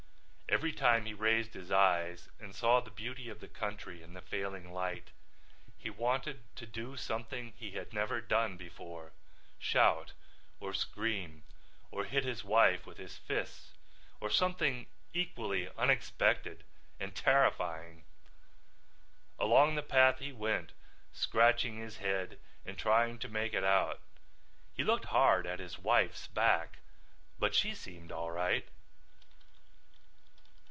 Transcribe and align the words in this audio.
Every 0.53 0.73
time 0.73 1.05
he 1.05 1.13
raised 1.13 1.53
his 1.53 1.71
eyes 1.71 2.27
and 2.37 2.53
saw 2.53 2.81
the 2.81 2.91
beauty 2.91 3.29
of 3.29 3.39
the 3.39 3.47
country 3.47 4.03
in 4.03 4.13
the 4.13 4.21
failing 4.21 4.73
light 4.73 5.11
he 5.77 5.89
wanted 5.89 6.43
to 6.57 6.65
do 6.65 6.97
something 6.97 7.53
he 7.55 7.71
had 7.71 7.93
never 7.93 8.19
done 8.19 8.57
before, 8.57 9.13
shout 9.59 10.11
or 10.59 10.73
scream 10.73 11.45
or 11.89 12.03
hit 12.03 12.25
his 12.25 12.43
wife 12.43 12.85
with 12.85 12.97
his 12.97 13.15
fists 13.17 13.71
or 14.19 14.29
something 14.29 14.87
equally 15.13 15.69
unexpected 15.77 16.65
and 16.99 17.15
terrifying. 17.15 18.03
Along 19.39 19.75
the 19.75 19.81
path 19.81 20.19
he 20.19 20.33
went 20.33 20.73
scratching 21.13 21.77
his 21.77 21.97
head 21.99 22.37
and 22.65 22.77
trying 22.77 23.19
to 23.19 23.29
make 23.29 23.53
it 23.53 23.63
out. 23.63 24.01
He 24.73 24.83
looked 24.83 25.05
hard 25.05 25.47
at 25.47 25.59
his 25.59 25.79
wife's 25.79 26.27
back 26.27 26.79
but 27.39 27.55
she 27.55 27.73
seemed 27.73 28.11
all 28.11 28.31
right. 28.31 28.67